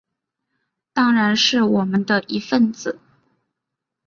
[0.93, 2.99] 当然是我们的一分子